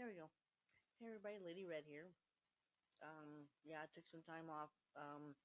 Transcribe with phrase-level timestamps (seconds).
[0.00, 0.32] There we go.
[0.96, 2.08] Hey everybody, Lady Red here.
[3.04, 4.72] Um, yeah, I took some time off.
[4.96, 5.36] Um,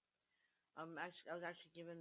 [0.80, 2.00] I'm actually, I was actually given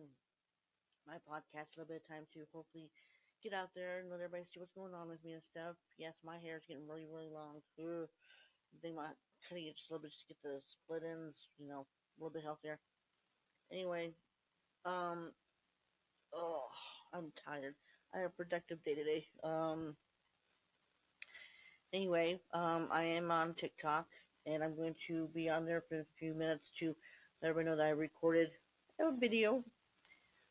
[1.03, 2.95] my podcast a little bit of time to hopefully
[3.43, 5.75] get out there and let everybody see what's going on with me and stuff.
[5.99, 7.59] Yes, my hair is getting really, really long.
[7.75, 8.07] Ugh.
[8.87, 9.19] They might
[9.51, 12.39] cutting it just a little bit just get the split ends, you know, a little
[12.39, 12.79] bit healthier.
[13.75, 14.15] Anyway,
[14.87, 15.35] um,
[16.31, 16.71] oh,
[17.11, 17.75] I'm tired.
[18.15, 19.27] I had a productive day today.
[19.43, 19.99] Um,
[21.95, 24.07] Anyway, um, I am on TikTok
[24.47, 26.87] and I'm going to be on there for a few minutes to
[27.41, 28.51] let everybody know that I recorded
[28.99, 29.63] a video.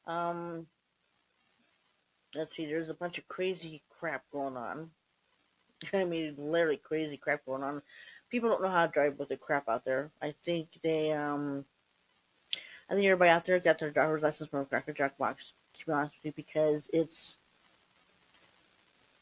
[0.08, 0.66] Um,
[2.34, 4.90] let's see, there's a bunch of crazy crap going on.
[5.94, 7.82] I mean, literally crazy crap going on.
[8.32, 10.12] People don't know how to drive with the crap out there.
[10.22, 11.66] I think they, um,
[12.90, 15.44] I think everybody out there got their driver's license from a Cracker Jack box,
[15.78, 17.36] to be honest with you, because it's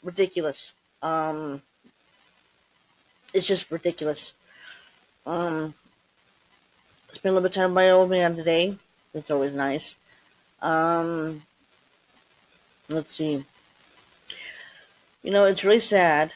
[0.04, 0.72] ridiculous.
[1.02, 1.64] Um,
[3.34, 4.34] it's just ridiculous.
[5.26, 5.74] Um,
[7.14, 8.78] spent a little bit of time with my old man today.
[9.14, 9.96] It's always nice.
[10.62, 11.42] Um,
[12.90, 13.44] let's see.
[15.24, 16.32] You know, it's really sad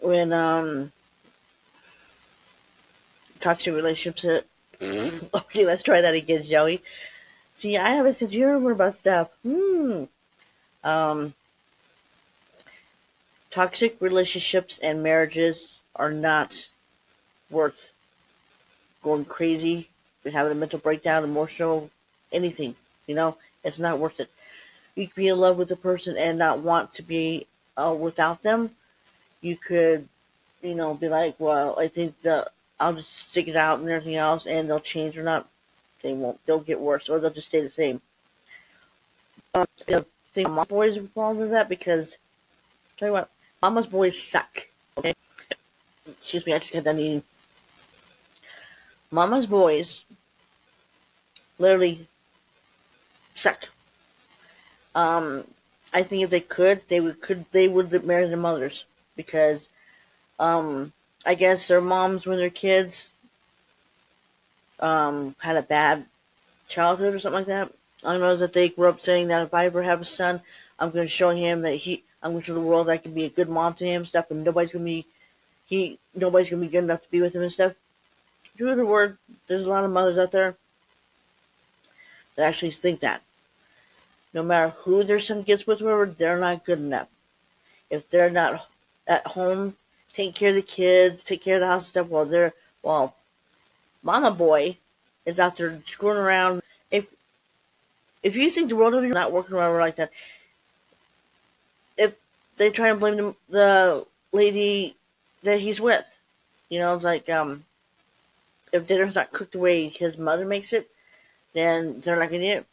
[0.00, 0.92] when um
[3.40, 4.46] toxic relationships.
[4.82, 6.82] okay, let's try that again, Joey.
[7.56, 9.30] See, I have a sense of humor about stuff.
[9.42, 10.04] Hmm.
[10.84, 11.34] Um,
[13.50, 16.68] Toxic relationships and marriages are not
[17.50, 17.90] worth
[19.02, 19.88] going crazy,
[20.30, 21.90] having a mental breakdown, emotional,
[22.32, 22.74] anything.
[23.06, 24.30] You know, it's not worth it.
[24.94, 28.42] You could be in love with a person and not want to be uh, without
[28.42, 28.70] them.
[29.40, 30.08] You could,
[30.62, 34.16] you know, be like, well, I think the I'll just stick it out and everything
[34.16, 35.48] else, and they'll change or not.
[36.02, 36.38] They won't.
[36.46, 38.00] They'll get worse, or they'll just stay the same.
[39.54, 42.16] Um, I think my boys fall into that because,
[42.96, 43.30] tell you what,
[43.62, 44.68] Mama's boys suck.
[44.96, 45.14] Okay?
[46.06, 47.22] Excuse me, I just got done eating.
[49.10, 50.04] Mama's boys
[51.58, 52.06] literally
[53.34, 53.68] suck.
[54.94, 55.44] Um,
[55.92, 58.84] I think if they could, they would could they would marry their mothers
[59.16, 59.68] because,
[60.38, 60.92] um,
[61.24, 63.10] I guess their moms when they're kids,
[64.80, 66.06] um, had a bad
[66.68, 67.72] childhood or something like that.
[68.04, 70.40] I know that they grew up saying that if I ever have a son,
[70.78, 73.12] I'm going to show him that he I'm going to show the world I can
[73.12, 75.06] be a good mom to him, stuff, and nobody's going to be,
[75.66, 77.74] he, nobody's going to be good enough to be with him and stuff.
[78.56, 80.56] True to the word, there's a lot of mothers out there
[82.34, 83.22] that actually think that.
[84.34, 87.08] No matter who their son gets with, whoever, they're not good enough.
[87.88, 88.66] If they're not
[89.06, 89.76] at home,
[90.12, 92.52] take care of the kids, take care of the house and stuff, while they're,
[92.82, 93.14] well,
[94.02, 94.76] mama boy
[95.24, 96.62] is out there screwing around.
[96.90, 97.06] If,
[98.22, 100.10] if you think the world you not working around like that,
[102.58, 104.96] they try and blame the, the lady
[105.42, 106.04] that he's with.
[106.68, 107.64] You know, it's like um,
[108.72, 110.90] if dinner's not cooked the way his mother makes it,
[111.54, 112.66] then they're not gonna eat it.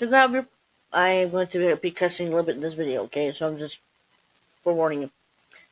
[0.00, 0.46] So
[0.92, 3.32] I am going to be cussing a little bit in this video, okay?
[3.32, 3.78] So I'm just
[4.62, 5.10] forewarning you.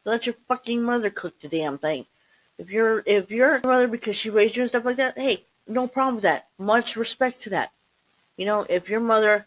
[0.04, 2.06] Let your fucking mother cook the damn thing.
[2.58, 5.44] If you're if you're a mother because she raised you and stuff like that, hey,
[5.66, 6.48] no problem with that.
[6.58, 7.72] Much respect to that.
[8.36, 9.46] You know, if your mother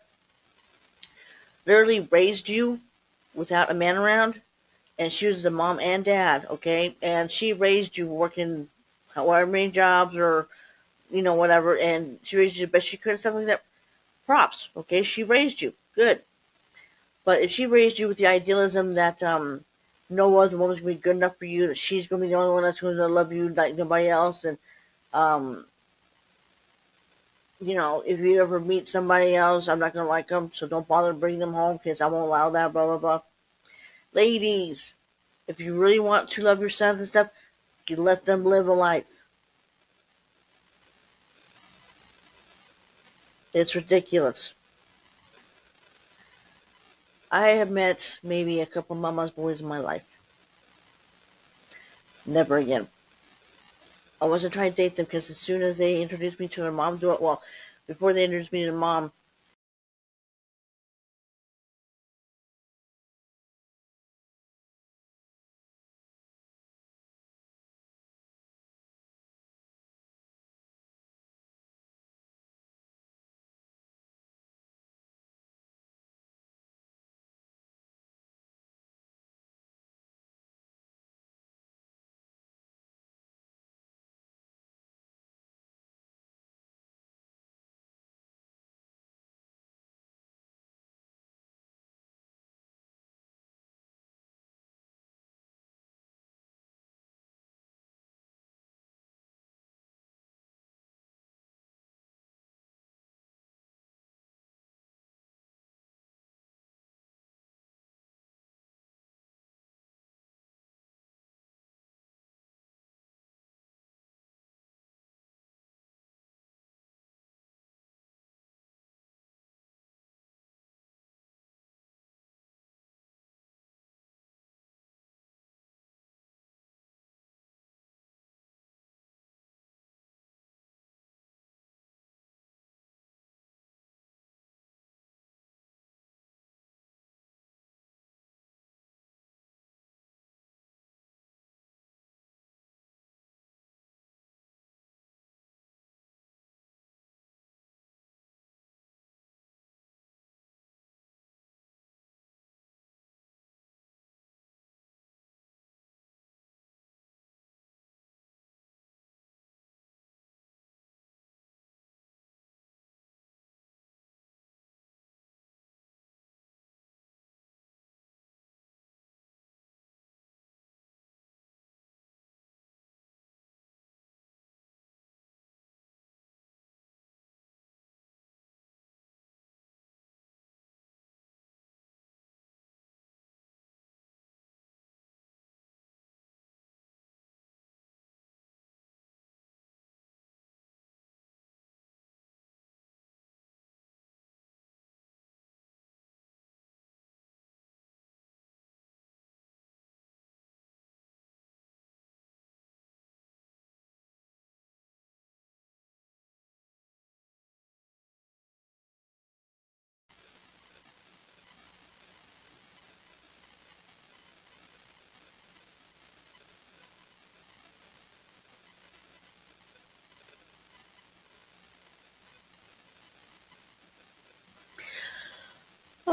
[1.65, 2.79] literally raised you
[3.35, 4.41] without a man around,
[4.97, 8.69] and she was the mom and dad, okay, and she raised you working
[9.13, 10.47] however many jobs or
[11.11, 13.63] you know whatever, and she raised you the best she could, stuff like that.
[14.25, 16.21] Props, okay, she raised you, good.
[17.25, 19.63] But if she raised you with the idealism that um,
[20.09, 22.53] no other woman's gonna be good enough for you, that she's gonna be the only
[22.53, 24.57] one that's gonna love you like nobody else, and
[25.13, 25.65] um,
[27.65, 30.87] you know, if you ever meet somebody else, I'm not gonna like them, so don't
[30.87, 32.73] bother bringing them home because I won't allow that.
[32.73, 33.21] Blah blah blah.
[34.13, 34.95] Ladies,
[35.47, 37.29] if you really want to love your sons and stuff,
[37.87, 39.05] you let them live a life.
[43.53, 44.53] It's ridiculous.
[47.31, 50.03] I have met maybe a couple mama's boys in my life.
[52.25, 52.87] Never again.
[54.23, 56.71] I wasn't trying to date them because as soon as they introduced me to their
[56.71, 57.41] mom, well.
[57.87, 59.11] Before they introduced me to mom,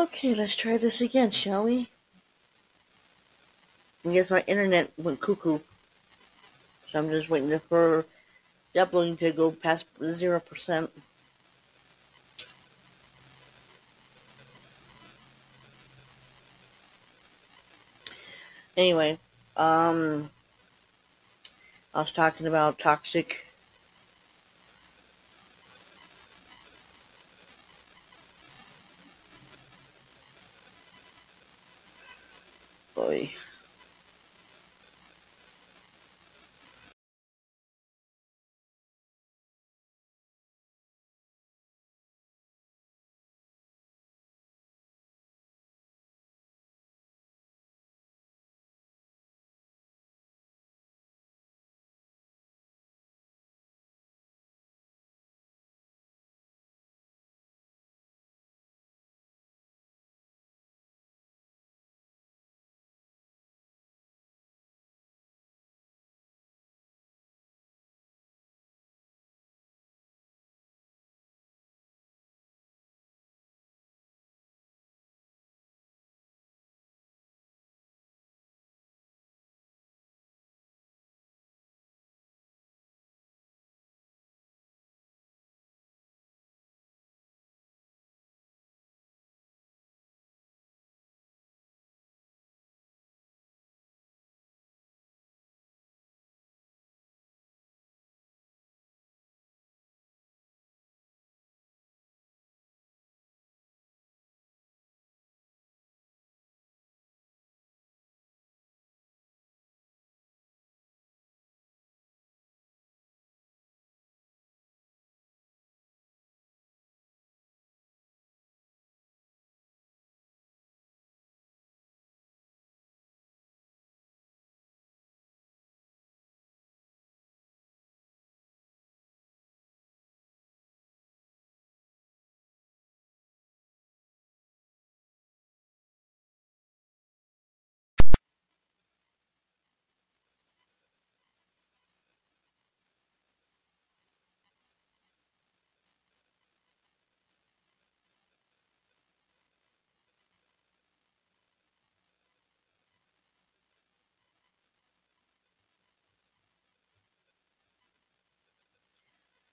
[0.01, 1.87] Okay, let's try this again, shall we?
[4.03, 5.59] I guess my internet went cuckoo.
[6.91, 8.07] So I'm just waiting for
[8.75, 10.89] uploading to go past 0%.
[18.75, 19.19] Anyway,
[19.59, 20.31] um,
[21.93, 23.45] I was talking about toxic
[33.01, 33.33] boy.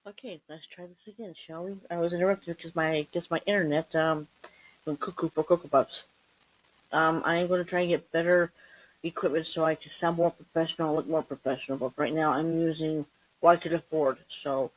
[0.07, 1.75] Okay, let's try this again, shall we?
[1.91, 4.29] I was interrupted because my guess my internet um
[4.85, 6.05] went cuckoo for Cocoa Puffs.
[6.93, 8.53] Um, I am going to try and get better
[9.03, 11.77] equipment so I can sound more professional, look more professional.
[11.77, 13.05] But right now, I'm using
[13.41, 14.17] what I could afford.
[14.43, 14.71] So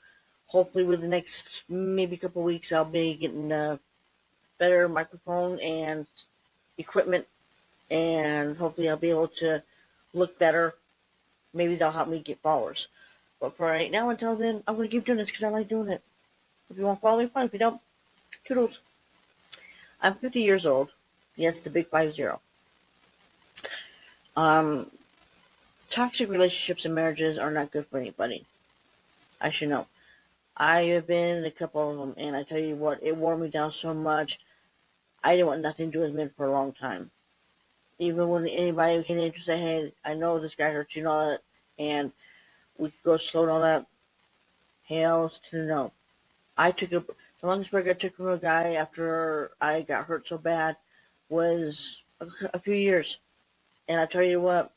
[0.48, 3.78] hopefully, with the next maybe couple weeks, I'll be getting a
[4.58, 6.08] better microphone and
[6.76, 7.24] equipment,
[7.88, 9.62] and hopefully, I'll be able to
[10.12, 10.74] look better.
[11.54, 12.88] Maybe that'll help me get followers.
[13.40, 15.68] But for right now, until then, I'm going to keep doing this because I like
[15.68, 16.02] doing it.
[16.70, 17.46] If you want to follow me, fine.
[17.46, 17.80] If you don't,
[18.44, 18.80] toodles.
[20.00, 20.90] I'm 50 years old.
[21.36, 22.40] Yes, the big five zero.
[24.36, 24.90] Um,
[25.88, 28.46] toxic relationships and marriages are not good for anybody.
[29.40, 29.86] I should know.
[30.56, 33.36] I have been in a couple of them, and I tell you what, it wore
[33.36, 34.38] me down so much.
[35.24, 37.10] I didn't want nothing to do with men for a long time.
[37.98, 41.08] Even when anybody came in to say, "Hey, I know this guy hurt you," and
[41.08, 41.42] all that,
[41.78, 42.12] and
[42.80, 43.86] we could go slow and all that.
[44.88, 45.92] Hell's to no.
[46.56, 47.04] I took a
[47.40, 50.76] the longest break I took from a guy after I got hurt so bad
[51.28, 53.18] was a, a few years.
[53.88, 54.72] And I tell you what,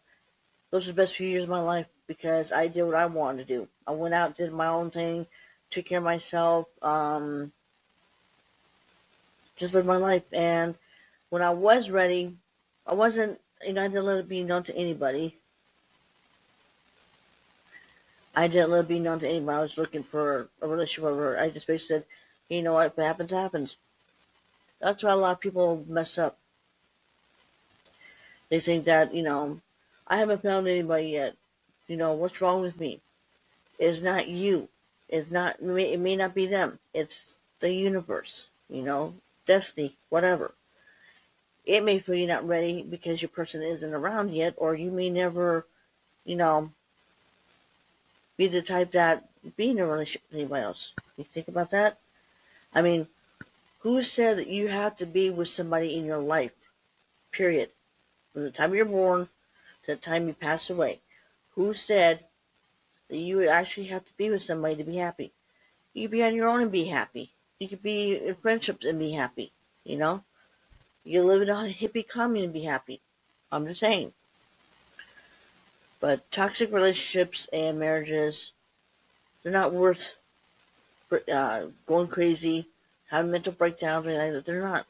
[0.71, 3.47] those are the best few years of my life because I did what I wanted
[3.47, 3.67] to do.
[3.85, 5.27] I went out, did my own thing,
[5.71, 7.51] took care of myself, um,
[9.57, 10.23] just lived my life.
[10.31, 10.75] And
[11.29, 12.33] when I was ready,
[12.87, 15.37] I wasn't, you know, I didn't let it be known to anybody.
[18.35, 19.57] I didn't let it be known to anybody.
[19.57, 21.37] I was looking for a relationship over.
[21.37, 22.05] I just basically said,
[22.49, 23.77] you know what, if it happens, happens.
[24.79, 26.37] That's why a lot of people mess up.
[28.49, 29.61] They think that, you know,
[30.07, 31.35] I haven't found anybody yet.
[31.87, 33.01] You know, what's wrong with me?
[33.79, 34.69] It's not you.
[35.09, 36.79] It's not, it may not be them.
[36.93, 40.53] It's the universe, you know, destiny, whatever.
[41.65, 45.09] It may feel you're not ready because your person isn't around yet, or you may
[45.09, 45.65] never,
[46.25, 46.71] you know,
[48.37, 50.91] be the type that be in a relationship with anybody else.
[51.17, 51.99] You think about that?
[52.73, 53.07] I mean,
[53.79, 56.53] who said that you have to be with somebody in your life?
[57.31, 57.69] Period.
[58.31, 59.27] From the time you're born
[59.85, 61.01] to the time you pass away.
[61.55, 62.25] Who said
[63.09, 65.33] that you would actually have to be with somebody to be happy?
[65.93, 67.33] You could be on your own and be happy.
[67.59, 69.51] You could be in friendships and be happy,
[69.83, 70.23] you know?
[71.03, 73.01] You live in a hippie commune and be happy.
[73.51, 74.13] I'm just saying.
[76.03, 78.51] But toxic relationships and marriages,
[79.41, 80.15] they're not worth
[81.31, 82.67] uh, going crazy,
[83.09, 84.45] having mental breakdowns, or anything like that.
[84.45, 84.85] They're not.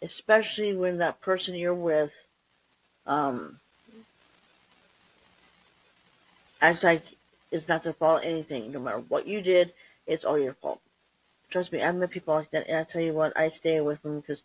[0.00, 2.24] Especially when that person you're with
[3.06, 3.60] um,
[6.62, 7.04] acts like
[7.52, 8.72] it's not their fault anything.
[8.72, 9.74] No matter what you did,
[10.06, 10.80] it's all your fault.
[11.50, 13.96] Trust me, I've met people like that, and I tell you what, I stay away
[13.96, 14.42] from them because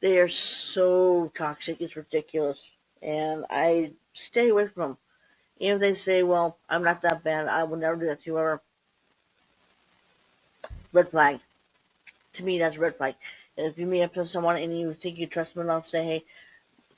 [0.00, 1.80] they are so toxic.
[1.80, 2.58] It's ridiculous,
[3.00, 4.98] and I stay away from them.
[5.58, 7.48] Even if they say, "Well, I'm not that bad.
[7.48, 8.60] I will never do that to you," ever.
[10.92, 11.40] Red flag.
[12.34, 13.14] To me, that's a red flag.
[13.56, 16.04] And if you meet up with someone and you think you trust them enough, say,
[16.04, 16.24] "Hey,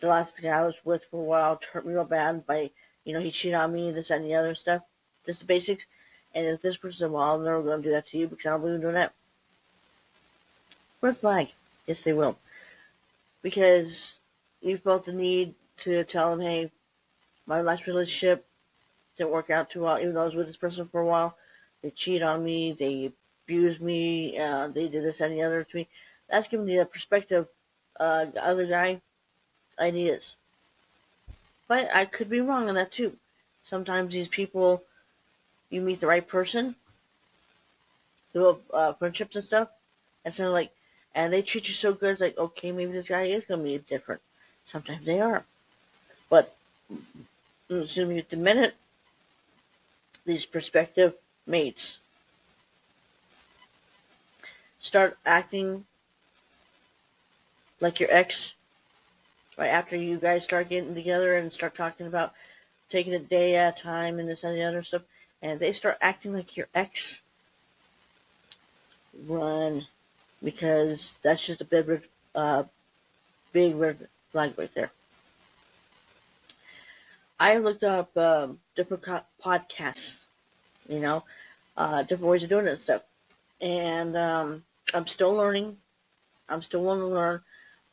[0.01, 2.71] the last guy I was with for a while hurt me real bad by,
[3.05, 4.83] you know, he cheated on me, this and the other stuff,
[5.27, 5.87] just the basics."
[6.35, 8.47] And if this person says, "Well, I'm never going to do that to you because
[8.47, 9.13] I don't believe in doing that,"
[11.01, 11.53] red flag.
[11.87, 12.39] Yes, they will
[13.45, 14.21] because
[14.63, 16.73] you felt the need to tell them, hey,
[17.47, 18.47] my last relationship
[19.17, 21.37] didn't work out too well, even though I was with this person for a while.
[21.83, 23.13] They cheated on me, they
[23.45, 25.89] abused me, uh, they did this and the other to me.
[26.29, 27.47] That's giving me a perspective
[28.01, 29.03] uh, the other guy
[29.79, 30.37] ideas.
[31.69, 33.17] But I could be wrong on that too.
[33.63, 34.83] Sometimes these people,
[35.71, 36.77] you meet the right person,
[38.35, 39.69] through uh, friendships and stuff,
[40.25, 40.73] and so like
[41.15, 42.11] and they treat you so good.
[42.11, 44.21] It's like, okay, maybe this guy is going to be different.
[44.65, 45.45] Sometimes they are.
[46.29, 46.55] But
[47.69, 48.75] me, the minute.
[50.27, 51.15] These prospective
[51.47, 51.99] mates.
[54.81, 55.85] Start acting
[57.81, 58.55] like your ex,
[59.59, 62.33] right after you guys start getting together and start talking about
[62.89, 65.03] taking a day at a time and this and the other stuff,
[65.43, 67.21] and they start acting like your ex,
[69.27, 69.87] run
[70.43, 72.03] because that's just a big,
[72.35, 72.65] uh,
[73.53, 74.91] big red flag right there.
[77.39, 80.21] I looked up um, different co- podcasts,
[80.89, 81.25] you know,
[81.77, 83.03] uh, different ways of doing it and stuff,
[83.61, 85.77] and um, I'm still learning.
[86.49, 87.41] I'm still wanting to learn.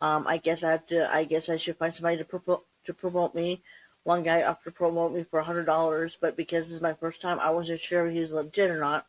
[0.02, 1.14] Um, I guess I have to.
[1.14, 3.62] I guess I should find somebody to promote to promote me.
[4.04, 6.94] One guy offered to promote me for a hundred dollars, but because this is my
[6.94, 9.06] first time, I wasn't sure if he was legit or not.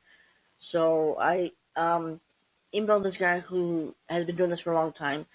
[0.61, 2.21] So I um,
[2.75, 5.27] emailed this guy who has been doing this for a long time,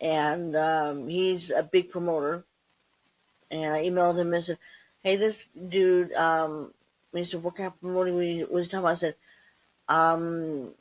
[0.00, 2.44] and um, he's a big promoter.
[3.50, 4.58] And I emailed him and said,
[5.02, 6.72] "Hey, this dude." Um,
[7.12, 8.16] he said, "What kind of promoting
[8.50, 9.14] was he talking about?" I said,
[9.88, 10.74] "Um,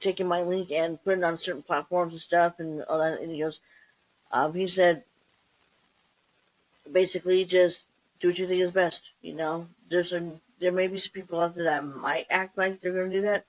[0.00, 3.30] taking my link and putting it on certain platforms and stuff, and all that." And
[3.30, 3.60] he goes,
[4.32, 5.04] um, "He said,
[6.90, 7.84] basically, just
[8.20, 9.02] do what you think is best.
[9.22, 12.80] You know, there's a there may be some people out there that might act like
[12.80, 13.44] they're going to do that."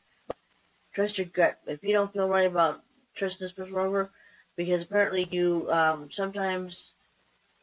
[0.94, 1.60] trust your gut.
[1.66, 2.82] If you don't feel right about
[3.16, 4.10] trusting this person over,
[4.56, 6.92] because apparently you um, sometimes,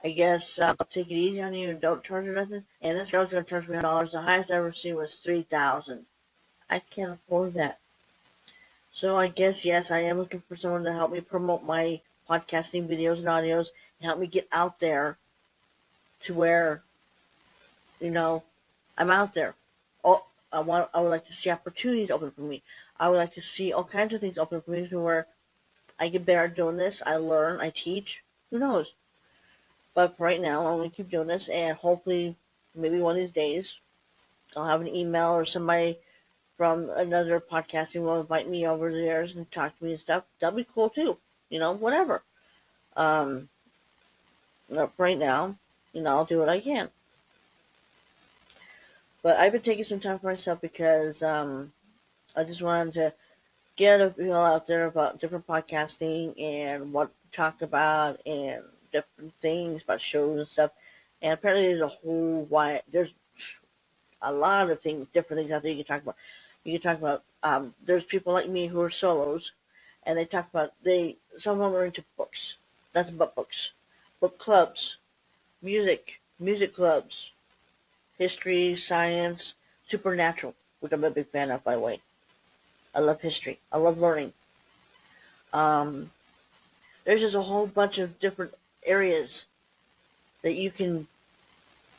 [0.06, 2.62] I guess, uh, I'll take it easy on you and don't charge her nothing.
[2.80, 4.12] And this girl's gonna charge me dollars.
[4.12, 6.06] The highest I ever seen was three thousand.
[6.70, 7.80] I can't afford that.
[8.94, 12.86] So I guess yes, I am looking for someone to help me promote my podcasting
[12.86, 15.18] videos and audios and help me get out there
[16.22, 16.82] to where,
[18.00, 18.44] you know,
[18.96, 19.56] I'm out there.
[20.04, 20.88] Oh, I want.
[20.94, 22.62] I would like to see opportunities open for me.
[23.00, 25.26] I would like to see all kinds of things open for me to where
[25.98, 27.02] I get better at doing this.
[27.04, 28.22] I learn, I teach.
[28.52, 28.92] Who knows?
[29.96, 32.36] But right now, I'm going to keep doing this, and hopefully,
[32.74, 33.78] maybe one of these days,
[34.54, 35.98] I'll have an email or somebody
[36.58, 40.24] from another podcasting will invite me over there and talk to me and stuff.
[40.38, 41.16] That'll be cool too.
[41.48, 42.22] You know, whatever.
[42.94, 43.48] Um,
[44.98, 45.56] right now,
[45.94, 46.90] you know, I'll do what I can.
[49.22, 51.72] But I've been taking some time for myself because um,
[52.36, 53.14] I just wanted to
[53.76, 58.62] get a feel out there about different podcasting and what to talk about and
[58.96, 60.70] different things about shows and stuff.
[61.22, 63.12] And apparently, there's a whole wide there's
[64.22, 66.16] a lot of things, different things out there you can talk about.
[66.64, 69.52] You can talk about um, there's people like me who are solos,
[70.04, 72.56] and they talk about they some of them are into books.
[72.92, 73.72] That's about books,
[74.20, 74.96] book clubs,
[75.62, 77.30] music, music clubs,
[78.18, 79.54] history, science,
[79.88, 82.00] supernatural, which I'm a big fan of, by the way.
[82.94, 83.58] I love history.
[83.70, 84.32] I love learning.
[85.52, 86.10] Um,
[87.04, 88.54] there's just a whole bunch of different
[88.86, 89.44] areas
[90.42, 91.06] that you can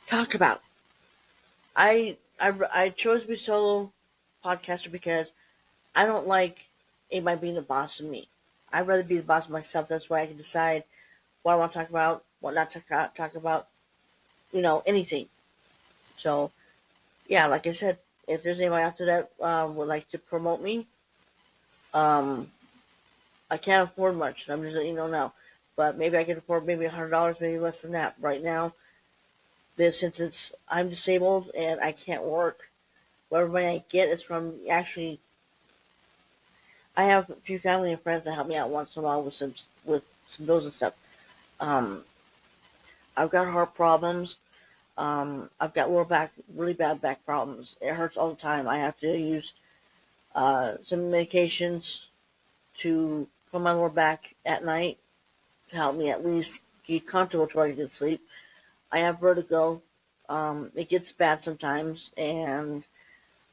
[0.07, 0.61] talk about.
[1.75, 3.91] I I, I chose to be solo
[4.43, 5.33] podcaster because
[5.95, 6.59] I don't like
[7.11, 8.27] anybody being the boss of me.
[8.71, 9.87] I'd rather be the boss of myself.
[9.87, 10.83] That's why I can decide
[11.43, 12.81] what I want to talk about, what not to
[13.15, 13.67] talk about,
[14.51, 15.27] you know, anything.
[16.17, 16.51] So,
[17.27, 20.61] yeah, like I said, if there's anybody out there that um, would like to promote
[20.61, 20.85] me,
[21.93, 22.51] um,
[23.49, 24.45] I can't afford much.
[24.49, 25.33] I'm just letting you know now.
[25.77, 28.15] But maybe I can afford maybe a hundred dollars, maybe less than that.
[28.19, 28.73] Right now,
[29.77, 32.69] this since it's I'm disabled and I can't work,
[33.29, 35.21] whatever money I get is from actually.
[36.97, 39.21] I have a few family and friends that help me out once in a while
[39.21, 39.53] with some
[39.85, 40.93] with some bills and stuff.
[41.59, 42.03] Um,
[43.15, 44.37] I've got heart problems.
[44.97, 47.75] Um, I've got lower back, really bad back problems.
[47.79, 48.67] It hurts all the time.
[48.67, 49.53] I have to use
[50.33, 52.01] uh, some medications
[52.79, 54.97] to for my lower back at night
[55.69, 58.21] to help me at least get comfortable to where I can sleep.
[58.91, 59.81] I have vertigo.
[60.29, 62.83] Um, it gets bad sometimes, and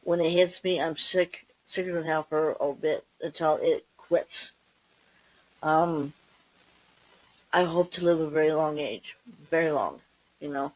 [0.03, 4.53] when it hits me, I'm sick, sicker than hell for a bit until it quits.
[5.63, 6.13] Um,
[7.53, 9.17] I hope to live a very long age,
[9.51, 10.01] very long.
[10.41, 10.73] You know,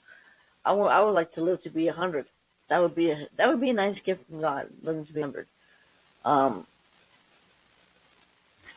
[0.64, 2.26] I would, I would like to live to be a hundred.
[2.68, 5.20] That would be a that would be a nice gift from God, living to be
[5.20, 5.46] hundred.
[6.24, 6.66] Um,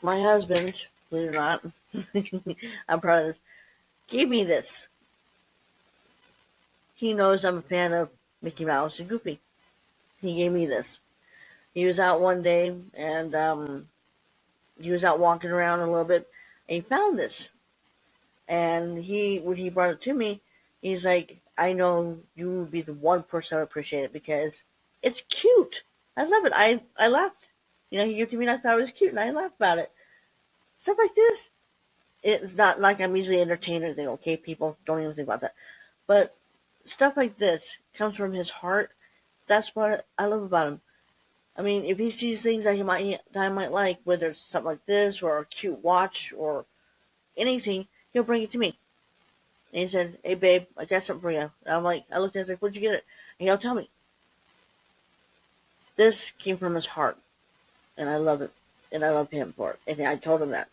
[0.02, 0.74] my husband,
[1.10, 1.64] believe it or not,
[2.90, 3.42] I'm proud of this,
[4.08, 4.88] Give me this.
[6.94, 8.10] He knows I'm a fan of
[8.42, 9.40] Mickey Mouse and Goofy.
[10.22, 11.00] He gave me this.
[11.74, 13.88] He was out one day and um,
[14.80, 16.28] he was out walking around a little bit
[16.68, 17.52] and he found this.
[18.48, 20.42] And he, when he brought it to me,
[20.82, 24.64] he's like, I know you would be the one person I would appreciate it because
[25.02, 25.84] it's cute.
[26.18, 26.54] I love it.
[26.56, 27.48] I, I laughed.
[27.90, 29.32] You know, he gave it to me and I thought it was cute and I
[29.32, 29.92] laughed about it.
[30.78, 31.50] Stuff like this.
[32.24, 34.38] It's not like I'm easily entertained or anything, okay?
[34.38, 35.56] People don't even think about that.
[36.06, 36.36] But
[36.86, 38.92] stuff like this comes from his heart.
[39.48, 40.82] That's what I love about him.
[41.58, 44.42] I mean, if he sees things that he might that I might like, whether it's
[44.42, 46.66] something like this or a cute watch or
[47.36, 48.78] anything, he'll bring it to me.
[49.74, 52.36] And he said, "Hey, babe, I got something for you." And I'm like, I looked
[52.36, 53.06] at him, I was like, "Where'd you get it?"
[53.40, 53.90] And he'll tell me.
[55.98, 57.18] This came from his heart,
[57.98, 58.52] and I love it,
[58.92, 59.80] and I love him for it.
[59.88, 60.70] And I told him that.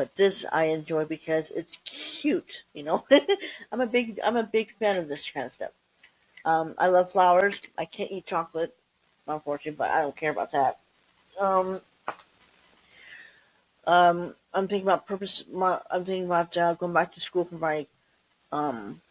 [0.00, 3.04] But this I enjoy because it's cute, you know.
[3.70, 5.72] I'm a big I'm a big fan of this kind of stuff.
[6.42, 7.56] Um, I love flowers.
[7.76, 8.74] I can't eat chocolate,
[9.28, 10.78] unfortunately, but I don't care about that.
[11.38, 11.82] Um,
[13.86, 15.44] um, I'm thinking about purpose.
[15.52, 17.86] My, I'm thinking about uh, going back to school for my
[18.52, 19.02] um,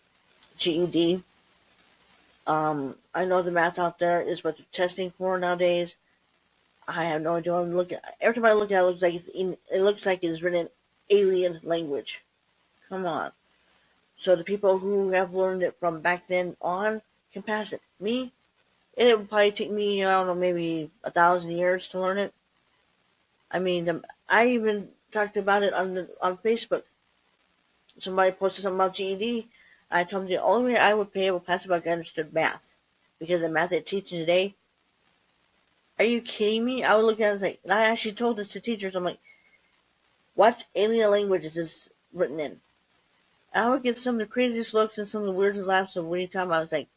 [0.58, 1.22] GED.
[2.48, 5.94] Um, I know the math out there is what they're testing for nowadays.
[6.88, 7.54] I have no idea.
[7.54, 8.00] I'm looking.
[8.20, 10.42] Every time I look at it, it looks like it's in, it looks like it's
[10.42, 10.70] written in
[11.10, 12.24] alien language.
[12.88, 13.32] Come on.
[14.22, 17.82] So the people who have learned it from back then on can pass it.
[18.00, 18.32] Me,
[18.98, 22.34] it would probably take me I don't know maybe a thousand years to learn it.
[23.52, 26.84] I mean, I even talked about it on the, on Facebook.
[28.00, 29.48] Somebody posted something about GED.
[29.90, 31.90] I told them the only way I would be able to pass it if I
[31.90, 32.68] understood math,
[33.18, 34.56] because the math they teach today
[36.00, 36.84] are you kidding me?
[36.84, 38.96] I would look at it and say, and I actually told this to teachers.
[38.96, 39.20] I'm like,
[40.40, 42.62] what alien language is this written in?
[43.54, 46.06] I would get some of the craziest looks and some of the weirdest laughs of
[46.06, 46.60] when you talking about.
[46.60, 46.88] I was like,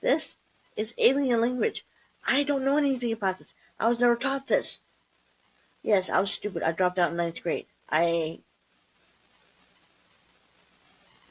[0.00, 0.36] this
[0.76, 1.84] is alien language.
[2.24, 3.52] I don't know anything about this.
[3.80, 4.78] I was never taught this.
[5.82, 6.62] Yes, I was stupid.
[6.62, 7.66] I dropped out in ninth grade.
[7.90, 8.38] I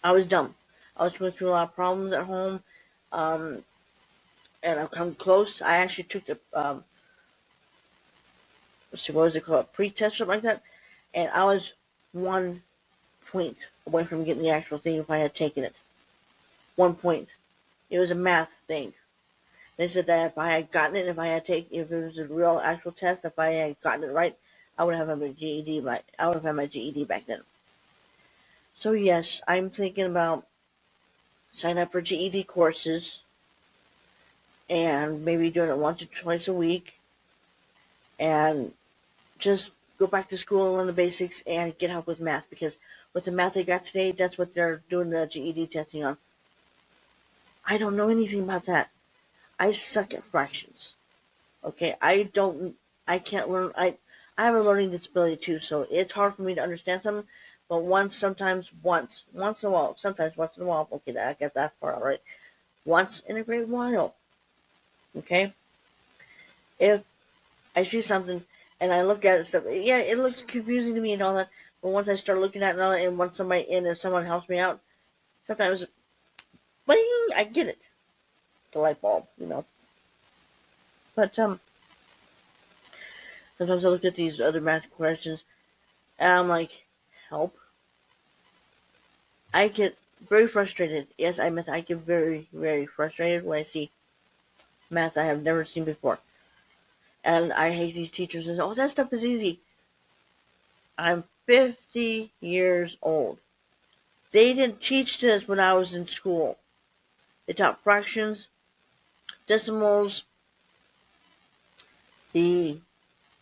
[0.04, 0.54] I was dumb.
[0.98, 2.62] I was going through a lot of problems at home.
[3.14, 3.64] Um,
[4.62, 5.62] and I've come close.
[5.62, 6.84] I actually took the um,
[8.92, 10.62] what was it called, pre-test, or something like that,
[11.14, 11.74] and I was
[12.14, 12.62] one
[13.28, 15.76] point away from getting the actual thing if I had taken it.
[16.76, 17.30] One point.
[17.90, 18.94] It was a math thing.
[19.78, 22.18] They said that if I had gotten it, if I had taken, if it was
[22.18, 24.38] a real actual test, if I had gotten it right,
[24.78, 25.82] I would have had my GED.
[25.82, 27.42] By, I would have had my GED back then.
[28.78, 30.46] So yes, I'm thinking about
[31.52, 33.20] sign up for GED courses
[34.70, 36.94] and maybe doing it once or twice a week
[38.20, 38.74] and
[39.40, 39.72] just
[40.02, 42.78] go back to school learn the basics and get help with math because
[43.14, 46.18] with the math they got today, that's what they're doing the GED testing on.
[47.68, 48.90] I don't know anything about that.
[49.60, 50.94] I suck at fractions.
[51.64, 52.74] Okay, I don't,
[53.08, 53.96] I can't learn, I,
[54.40, 57.28] I have a learning disability too, so it's hard for me to understand something,
[57.70, 61.34] but once, sometimes, once, once in a while, sometimes once in a while, okay, I
[61.34, 62.22] get that far, alright.
[62.86, 64.16] Once in a great while,
[65.16, 65.54] Okay?
[66.80, 67.04] If
[67.76, 68.44] I see something
[68.82, 71.50] and I look at it stuff, yeah, it looks confusing to me and all that.
[71.82, 74.00] But once I start looking at it and all that, and once somebody in if
[74.00, 74.82] someone helps me out,
[75.46, 75.86] sometimes,
[76.88, 77.82] bing, I get it.
[78.74, 79.66] The light bulb, you know.
[81.16, 81.60] But um,
[83.58, 85.44] sometimes I look at these other math questions,
[86.18, 86.86] and I'm like,
[87.30, 87.56] help.
[89.54, 89.96] I get
[90.28, 91.08] very frustrated.
[91.18, 93.92] Yes, I admit I get very, very frustrated when I see
[94.90, 96.20] math I have never seen before.
[97.24, 99.60] And I hate these teachers and oh that stuff is easy.
[100.98, 103.38] I'm 50 years old.
[104.32, 106.58] They didn't teach this when I was in school.
[107.46, 108.48] They taught fractions,
[109.48, 110.24] decimals,
[112.32, 112.80] the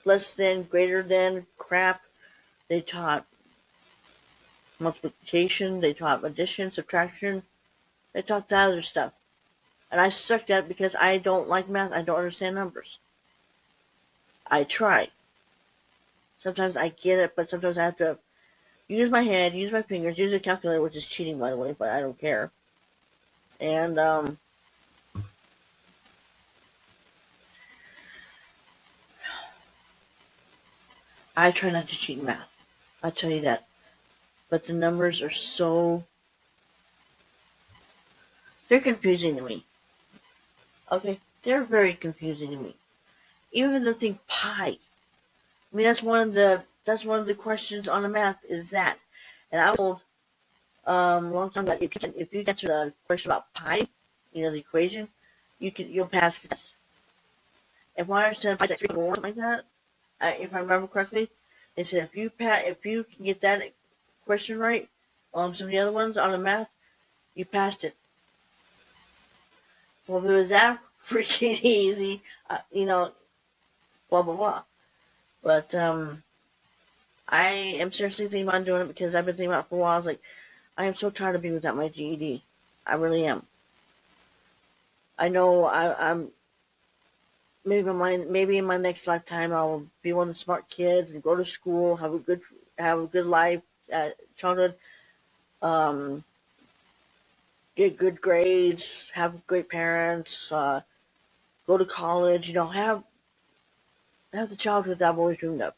[0.06, 2.02] less than, greater than crap.
[2.68, 3.26] They taught
[4.80, 7.44] multiplication, they taught addition, subtraction,
[8.14, 9.14] they taught that other stuff.
[9.92, 12.98] And I sucked at it because I don't like math, I don't understand numbers.
[14.50, 15.10] I try.
[16.42, 18.18] Sometimes I get it, but sometimes I have to
[18.88, 21.76] use my head, use my fingers, use a calculator, which is cheating by the way,
[21.78, 22.52] but I don't care.
[23.60, 24.38] And um
[31.36, 32.50] I try not to cheat math.
[33.02, 33.66] I'll tell you that.
[34.50, 36.04] But the numbers are so
[38.68, 39.66] they're confusing to me.
[40.92, 42.76] Okay, they're very confusing to me.
[43.52, 44.78] Even the thing pi.
[45.72, 48.72] I mean that's one of the that's one of the questions on the math is
[48.72, 48.98] that.
[49.52, 50.02] And I told
[50.86, 53.88] um long time ago if you can, if you answer the question about pi,
[54.34, 55.08] you know the equation,
[55.60, 56.68] you can you'll pass the test.
[57.96, 59.66] If I understand pi is three like that,
[60.22, 61.30] I, if I remember correctly,
[61.76, 63.62] they said if you pat if you can get that
[64.26, 64.88] question right
[65.34, 66.70] on some of the other ones on the math,
[67.36, 67.96] you passed it.
[70.08, 73.12] Well, if it was that freaking easy, uh, you know,
[74.10, 74.64] blah blah blah.
[75.44, 76.24] But um,
[77.28, 79.80] I am seriously thinking about doing it because I've been thinking about it for a
[79.80, 79.94] while.
[79.94, 80.22] I was like,
[80.78, 82.42] I am so tired of being without my GED.
[82.86, 83.46] I really am.
[85.18, 86.30] I know I, I'm
[87.66, 91.22] maybe my maybe in my next lifetime I'll be one of the smart kids and
[91.24, 92.42] go to school, have a good
[92.78, 93.62] have a good life,
[93.94, 94.76] uh, childhood,
[95.62, 96.24] um,
[97.76, 100.82] get good grades, have great parents, uh,
[101.68, 103.04] go to college, you know, have
[104.38, 105.74] have the childhood that I've always dreamed of.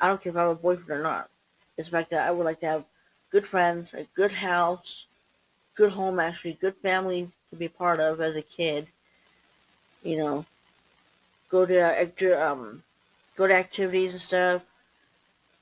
[0.00, 1.30] I don't care if I have a boyfriend or not.
[1.76, 2.84] It's the fact that I would like to have
[3.30, 5.06] good friends, a good house,
[5.74, 8.88] good home actually, good family to be part of as a kid.
[10.02, 10.44] You know,
[11.50, 12.82] go to um,
[13.36, 14.62] go to activities and stuff.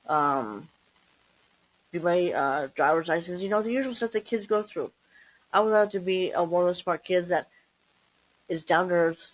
[0.07, 0.67] Um,
[1.91, 3.41] do my uh, driver's license.
[3.41, 4.91] You know, the usual stuff that kids go through.
[5.51, 7.47] I would love to be a, one of those smart kids that
[8.47, 9.27] is down to earth,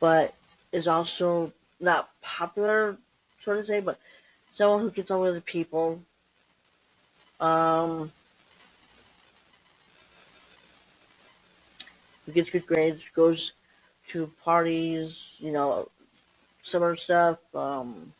[0.00, 0.34] but
[0.72, 2.96] is also not popular,
[3.40, 3.98] sort of say, but
[4.52, 6.00] someone who gets on with the people.
[7.40, 8.12] Um,
[12.26, 13.52] who gets good grades, goes
[14.08, 15.88] to parties, you know,
[16.62, 18.12] summer stuff, um,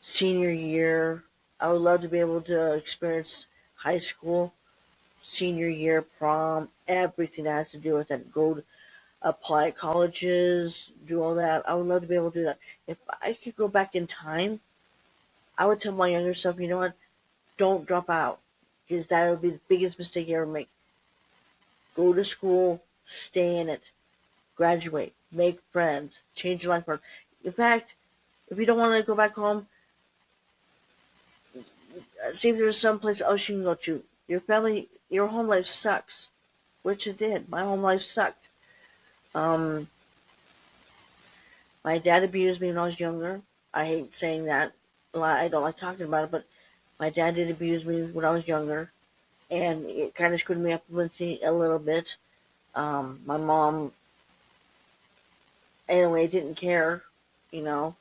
[0.00, 1.22] senior year.
[1.60, 3.46] I would love to be able to experience
[3.76, 4.52] high school,
[5.22, 8.32] senior year, prom, everything that has to do with that.
[8.32, 8.64] Go to
[9.22, 11.68] apply at colleges, do all that.
[11.68, 12.58] I would love to be able to do that.
[12.86, 14.60] If I could go back in time,
[15.56, 16.94] I would tell my younger self, you know what?
[17.56, 18.40] Don't drop out.
[18.88, 20.68] Because that would be the biggest mistake you ever make.
[21.94, 23.82] Go to school, stay in it,
[24.56, 26.84] graduate, make friends, change your life.
[27.44, 27.92] In fact,
[28.48, 29.66] if you don't want to go back home,
[32.32, 34.02] see if there's some place else you can go to.
[34.26, 36.28] Your family, your home life sucks,
[36.82, 37.48] which it did.
[37.48, 38.48] My home life sucked.
[39.34, 39.88] Um,
[41.84, 43.40] my dad abused me when I was younger.
[43.74, 44.72] I hate saying that.
[45.14, 46.44] I don't like talking about it, but
[46.98, 48.90] my dad did abuse me when I was younger,
[49.50, 52.16] and it kind of screwed me up mentally a little bit.
[52.74, 53.92] Um, my mom,
[55.88, 57.02] anyway, didn't care,
[57.50, 57.96] you know.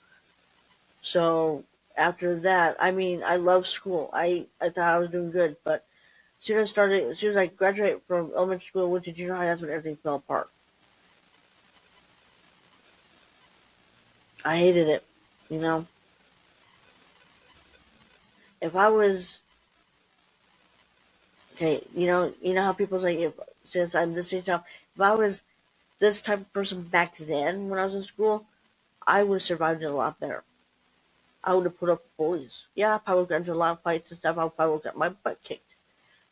[1.02, 1.64] So
[1.98, 4.10] after that, I mean, I love school.
[4.14, 5.86] I I thought I was doing good, but
[6.40, 9.12] as soon as I started, as soon as I graduated from elementary school, went to
[9.12, 10.50] junior high, that's when everything fell apart.
[14.44, 15.04] I hated it,
[15.50, 15.86] you know.
[18.60, 19.42] If I was
[21.54, 24.64] okay, you know, you know how people say if since I'm this age now,
[24.96, 25.44] if I was
[26.00, 28.46] this type of person back then when I was in school,
[29.06, 30.44] I would have survived it a lot better.
[31.44, 32.66] I would have put up bullies.
[32.76, 34.38] Yeah, I probably got into a lot of fights and stuff.
[34.38, 35.76] I probably got my butt kicked.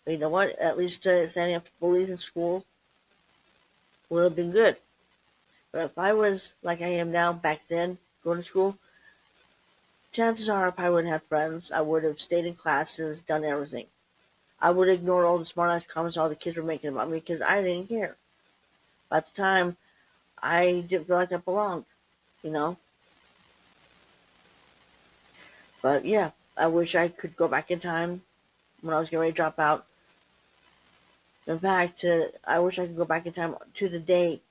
[0.05, 0.57] But you know what?
[0.59, 2.65] At least uh, standing up to bullies in school
[4.09, 4.77] would have been good.
[5.71, 8.77] But if I was like I am now back then, going to school,
[10.11, 11.71] chances are if I wouldn't have friends.
[11.71, 13.85] I would have stayed in classes, done everything.
[14.59, 17.19] I would ignore all the smart ass comments all the kids were making about me
[17.19, 18.17] because I didn't care.
[19.09, 19.77] By the time,
[20.41, 21.85] I didn't feel like I belonged,
[22.43, 22.77] you know?
[25.81, 28.21] But yeah, I wish I could go back in time
[28.81, 29.85] when I was getting ready to drop out.
[31.47, 34.41] In fact, uh, I wish I could go back in time to the day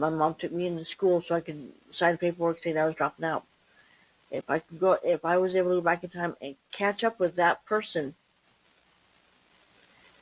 [0.00, 3.24] my mom took me into school so I could sign paperwork saying I was dropping
[3.24, 3.44] out.
[4.30, 7.04] If I could go, if I was able to go back in time and catch
[7.04, 8.14] up with that person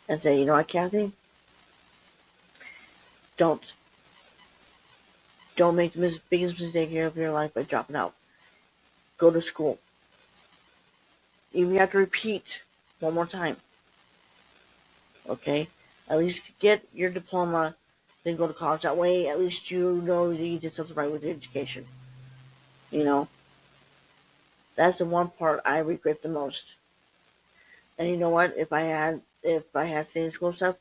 [0.08, 1.12] and say, you know what, Kathy,
[3.38, 3.62] don't,
[5.56, 8.14] don't make the biggest mistake of your life by dropping out.
[9.16, 9.78] Go to school.
[11.54, 12.62] Even if you have to repeat
[13.00, 13.56] one more time.
[15.28, 15.68] Okay?
[16.08, 17.74] At least get your diploma,
[18.24, 18.82] then go to college.
[18.82, 21.84] That way, at least you know that you did something right with your education.
[22.90, 23.28] You know?
[24.76, 26.64] That's the one part I regret the most.
[27.98, 28.54] And you know what?
[28.56, 30.76] If I had if I had stayed in school stuff,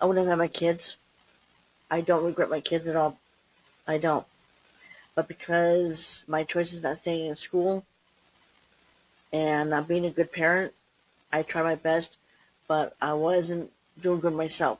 [0.00, 0.96] I wouldn't have had my kids.
[1.90, 3.18] I don't regret my kids at all.
[3.86, 4.26] I don't.
[5.14, 7.84] But because my choice is not staying in school
[9.32, 10.74] and not being a good parent,
[11.32, 12.16] I tried my best,
[12.66, 14.78] but I wasn't doing good myself.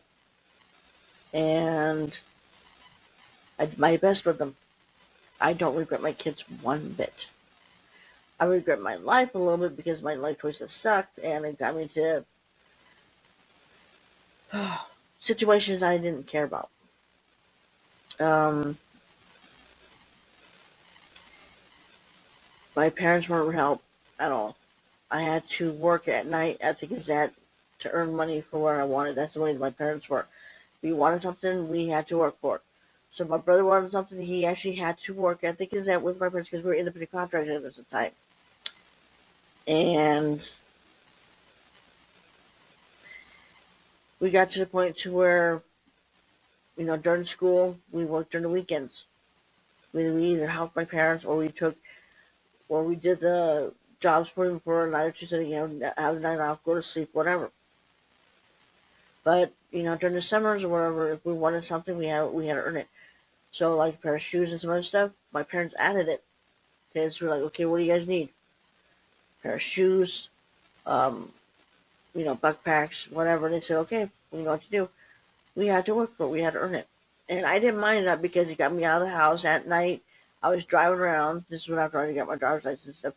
[1.33, 2.19] And
[3.59, 4.57] I did my best with them.
[5.41, 7.29] I don't regret my kids one bit.
[8.41, 11.77] I regret my life a little bit because my life choices sucked and it got
[11.77, 12.25] me to
[15.21, 16.69] situations I didn't care about.
[18.21, 18.79] Um,
[22.75, 23.83] my parents weren't help
[24.19, 24.57] at all.
[25.11, 27.33] I had to work at night at the Gazette
[27.81, 29.15] to earn money for what I wanted.
[29.15, 30.27] That's the way my parents were.
[30.83, 32.63] We wanted something, we had to work for it.
[33.13, 36.29] So my brother wanted something, he actually had to work at the Gazette with my
[36.29, 38.13] parents because we were independent contractors at the time.
[39.67, 40.49] And
[44.21, 45.63] we got to the point to where,
[46.77, 49.05] you know, during school, we worked during the weekends.
[49.93, 51.77] We, we either helped my parents or we took,
[52.69, 55.93] or we did the jobs for them for a night or two, so you know,
[55.97, 57.51] have a night off, go to sleep, whatever.
[59.25, 62.47] But you know, during the summers or whatever, if we wanted something, we had we
[62.47, 62.89] had to earn it.
[63.53, 66.23] So like a pair of shoes and some other stuff, my parents added it
[66.93, 68.29] because we're like, okay, what do you guys need?
[69.41, 70.29] A pair of shoes,
[70.87, 71.31] um,
[72.15, 73.47] you know, backpacks, whatever.
[73.47, 74.89] And they said, okay, we know what to do.
[75.55, 76.31] We had to work for it.
[76.31, 76.87] We had to earn it.
[77.29, 80.03] And I didn't mind that because it got me out of the house at night.
[80.43, 81.45] I was driving around.
[81.49, 83.15] This is when after I got my driver's license and stuff.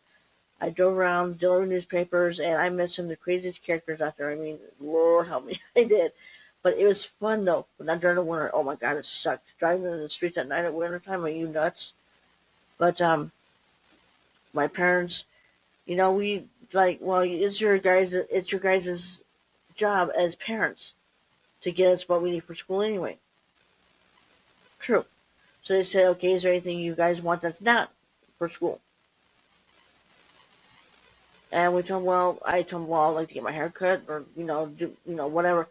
[0.60, 4.30] I drove around delivering newspapers, and I met some of the craziest characters out there.
[4.30, 6.12] I mean, Lord help me, I did.
[6.62, 7.66] But it was fun though.
[7.78, 8.50] But not during the winter.
[8.52, 9.46] Oh my God, it sucked.
[9.58, 11.24] Driving in the streets at night at winter time.
[11.24, 11.92] Are you nuts?
[12.78, 13.32] But um,
[14.52, 15.24] my parents
[15.86, 19.22] you know, we like, well, it's your guys, it's your guys'
[19.74, 20.92] job as parents
[21.62, 23.18] to get us what we need for school anyway.
[24.78, 25.04] True.
[25.64, 27.90] So they say, okay, is there anything you guys want that's not
[28.38, 28.80] for school?
[31.52, 33.68] And we told them, well, I told them, well, I'd like to get my hair
[33.68, 35.68] cut or, you know, do, you know, whatever.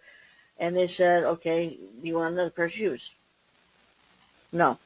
[0.60, 3.12] And they said, okay, do you want another pair of shoes?
[4.52, 4.78] No.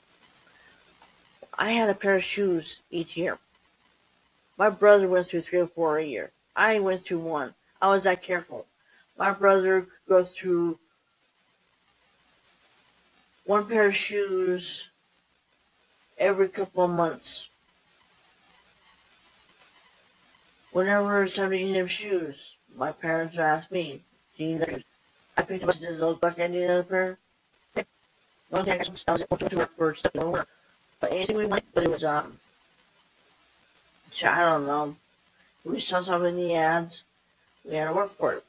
[1.58, 3.38] I had a pair of shoes each year.
[4.58, 6.32] My brother went through three or four a year.
[6.56, 7.54] I went through one.
[7.82, 8.66] I was that careful.
[9.18, 10.80] My brother could go through
[13.46, 14.88] one pair of shoes
[16.18, 17.48] every couple of months.
[20.72, 22.36] Whenever it's time to him shoes,
[22.76, 24.04] my parents ask me,
[24.38, 24.84] do you need?
[25.38, 27.86] I picked up this old buck, I need another pair.
[28.50, 30.14] One day I was able to work for stuff
[31.00, 32.40] But anything we went, but it was, um,
[34.24, 34.96] I don't know.
[35.66, 37.04] We saw something in the ads.
[37.66, 38.46] We had to work for it.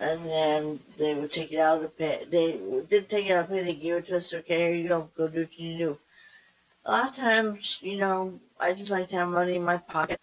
[0.00, 2.24] And then they would take it out of the pay.
[2.28, 2.52] They
[2.88, 3.64] didn't take it out of the pay.
[3.64, 4.32] They gave it to us.
[4.32, 5.10] Okay, you go.
[5.16, 5.98] Go do what you do.
[6.86, 10.20] A lot of times, you know, I just like to have money in my pocket.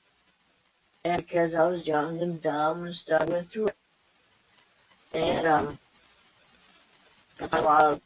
[1.03, 3.75] And because I was young and dumb and stuff, I went through it.
[5.15, 5.79] And, um,
[7.39, 8.01] a lot of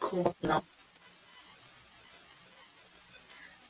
[0.00, 0.64] cool, you know,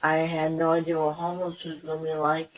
[0.02, 2.52] I had no idea what homeless was going to be like.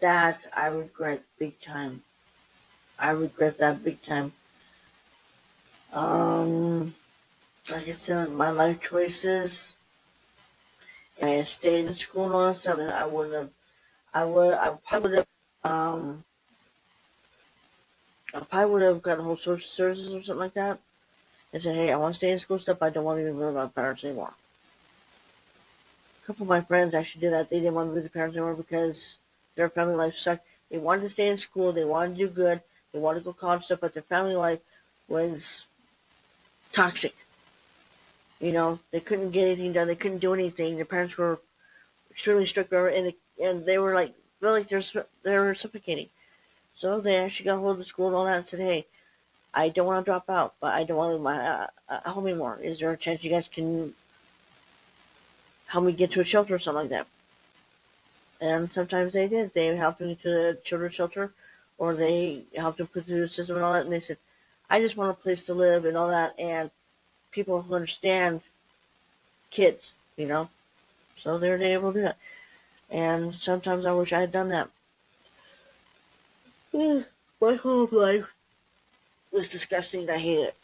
[0.00, 2.02] That I regret big time.
[2.98, 4.32] I regret that big time.
[5.92, 6.94] Um,
[7.70, 9.74] like I said, my life choices.
[11.20, 13.50] And I had stayed in school and all that I wouldn't have.
[14.14, 14.54] I would.
[14.54, 15.26] I probably would
[15.62, 15.72] have.
[15.72, 16.24] Um,
[18.34, 20.78] I probably would have gotten a whole social services or something like that,
[21.52, 22.82] and said, "Hey, I want to stay in school stuff.
[22.82, 24.32] I don't want to even live with my parents anymore."
[26.22, 27.50] A couple of my friends actually did that.
[27.50, 29.18] They didn't want to visit parents anymore because
[29.54, 30.46] their family life sucked.
[30.70, 31.72] They wanted to stay in school.
[31.72, 32.62] They wanted to do good.
[32.92, 34.60] They wanted to go college stuff, but their family life
[35.08, 35.66] was
[36.72, 37.14] toxic.
[38.40, 39.86] You know, they couldn't get anything done.
[39.86, 40.76] They couldn't do anything.
[40.76, 41.38] Their parents were
[42.10, 44.82] extremely strict, and they, and they were like, like they're
[45.22, 46.08] they were suffocating.
[46.82, 48.86] So they actually got hold of the school and all that and said, "Hey,
[49.54, 52.10] I don't want to drop out, but I don't want to leave my uh, uh,
[52.10, 52.58] home anymore.
[52.60, 53.94] Is there a chance you guys can
[55.66, 57.06] help me get to a shelter or something like that.
[58.40, 59.54] And sometimes they did.
[59.54, 61.32] They helped me to the children's shelter,
[61.78, 63.84] or they helped them put through the system and all that.
[63.84, 64.18] And they said,
[64.68, 66.34] I just want a place to live and all that.
[66.38, 66.68] And
[67.30, 68.40] people who understand
[69.50, 70.50] kids, you know.
[71.16, 72.18] So they're able to do that.
[72.90, 74.68] And sometimes I wish I had done that.
[76.74, 78.26] My whole life
[79.30, 80.08] was disgusting.
[80.08, 80.56] I hate it.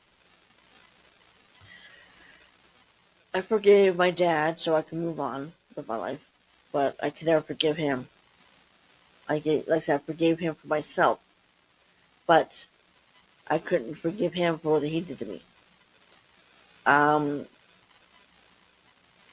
[3.35, 6.21] I forgave my dad so I can move on with my life,
[6.73, 8.09] but I can never forgive him.
[9.29, 11.21] I gave, like I said, I forgave him for myself,
[12.27, 12.65] but
[13.47, 15.43] I couldn't forgive him for what he did to me.
[16.87, 17.45] Um,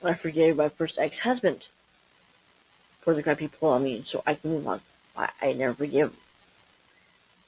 [0.04, 1.68] I forgave my first ex-husband
[3.00, 4.82] for the crap he pulled on me, so I can move on.
[5.16, 6.14] I, I never forgive.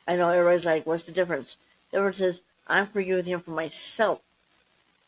[0.08, 1.58] I know everybody's like, what's the difference?
[1.91, 4.22] The difference is I'm forgiving him for myself,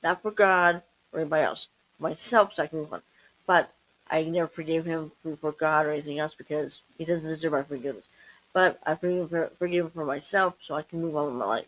[0.03, 0.81] not for God
[1.11, 1.67] or anybody else.
[1.99, 3.01] Myself, so I can move on.
[3.47, 3.73] But
[4.09, 8.05] I never forgave him for God or anything else because he doesn't deserve my forgiveness.
[8.53, 11.45] But I forgive him, forgive him for myself so I can move on with my
[11.45, 11.65] life.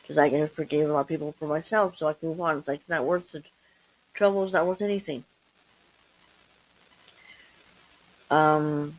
[0.00, 2.58] Because I can forgive a lot of people for myself so I can move on.
[2.58, 3.42] It's like it's not worth the
[4.14, 4.44] trouble.
[4.44, 5.24] It's not worth anything.
[8.30, 8.98] Um,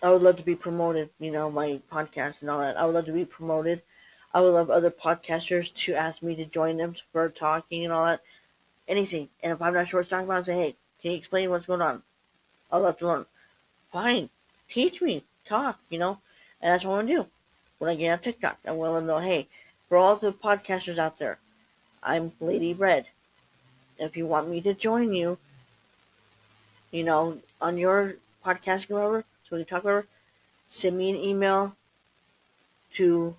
[0.00, 2.76] I would love to be promoted, you know, my podcast and all that.
[2.76, 3.82] I would love to be promoted.
[4.32, 8.06] I would love other podcasters to ask me to join them for talking and all
[8.06, 8.20] that.
[8.86, 9.28] Anything.
[9.42, 11.50] And if I'm not sure what to talk about, I say, hey, can you explain
[11.50, 12.02] what's going on?
[12.70, 13.26] I'd love to learn.
[13.92, 14.30] Fine.
[14.70, 15.24] Teach me.
[15.46, 16.18] Talk, you know?
[16.60, 17.26] And that's what I want to do.
[17.78, 19.48] When I get on TikTok, I want to know, hey,
[19.88, 21.38] for all the podcasters out there,
[22.02, 23.06] I'm Lady Red.
[23.98, 25.38] If you want me to join you,
[26.92, 30.06] you know, on your podcast, whatever, so talk about
[30.68, 31.74] send me an email
[32.96, 33.36] to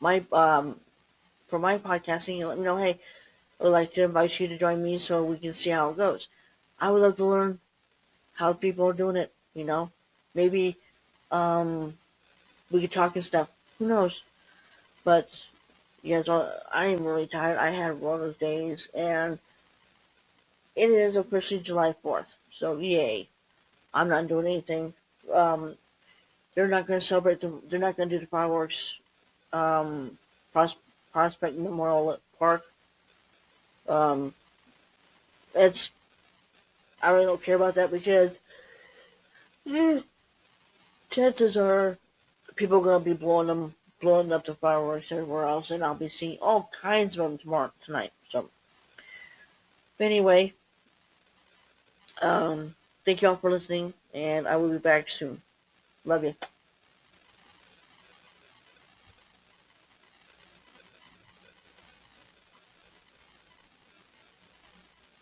[0.00, 0.80] my um
[1.48, 2.98] for my podcasting and let me know, hey,
[3.60, 5.96] I would like to invite you to join me so we can see how it
[5.96, 6.28] goes.
[6.80, 7.60] I would love to learn
[8.34, 9.90] how people are doing it, you know.
[10.34, 10.76] Maybe
[11.30, 11.98] um
[12.70, 13.50] we could talk and stuff.
[13.78, 14.22] Who knows?
[15.04, 15.28] But
[16.02, 17.58] yes, I am really tired.
[17.58, 19.38] I had one of those days and
[20.76, 22.34] it is officially July 4th.
[22.52, 23.28] So yay.
[23.92, 24.94] I'm not doing anything.
[25.32, 25.76] Um,
[26.54, 27.52] they're not going to celebrate the.
[27.68, 28.98] They're not going to do the fireworks.
[29.52, 30.18] Um,
[30.52, 30.76] Pros-
[31.12, 32.64] Prospect Memorial Park.
[33.88, 34.34] Um,
[35.54, 35.90] it's.
[37.02, 38.36] I really don't care about that because
[39.72, 40.00] eh,
[41.10, 41.98] chances are
[42.56, 45.94] people are going to be blowing them, blowing up the fireworks everywhere else, and I'll
[45.94, 48.12] be seeing all kinds of them tomorrow tonight.
[48.30, 48.50] So,
[49.98, 50.52] anyway,
[52.20, 52.74] um,
[53.10, 55.42] Thank you all for listening, and I will be back soon.
[56.04, 56.36] Love you.